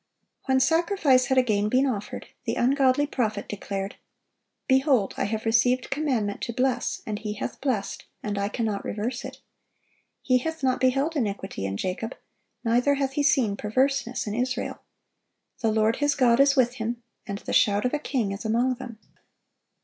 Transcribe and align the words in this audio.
When 0.45 0.59
sacrifice 0.59 1.25
had 1.27 1.37
again 1.37 1.69
been 1.69 1.85
offered, 1.85 2.25
the 2.45 2.55
ungodly 2.55 3.05
prophet 3.05 3.47
declared: 3.47 3.97
"Behold, 4.67 5.13
I 5.15 5.25
have 5.25 5.45
received 5.45 5.91
commandment 5.91 6.41
to 6.41 6.53
bless: 6.53 7.03
and 7.05 7.19
He 7.19 7.33
hath 7.33 7.61
blessed; 7.61 8.05
and 8.23 8.35
I 8.35 8.49
cannot 8.49 8.83
reverse 8.83 9.23
it. 9.23 9.41
He 10.23 10.39
hath 10.39 10.63
not 10.63 10.79
beheld 10.79 11.15
iniquity 11.15 11.67
in 11.67 11.77
Jacob, 11.77 12.17
neither 12.63 12.95
hath 12.95 13.11
He 13.11 13.21
seen 13.21 13.55
perverseness 13.55 14.25
in 14.25 14.33
Israel: 14.33 14.81
the 15.59 15.69
Lord 15.71 15.97
his 15.97 16.15
God 16.15 16.39
is 16.39 16.55
with 16.55 16.77
him, 16.81 17.03
and 17.27 17.37
the 17.37 17.53
shout 17.53 17.85
of 17.85 17.93
a 17.93 17.99
King 17.99 18.31
is 18.31 18.43
among 18.43 18.73
them." 18.73 18.97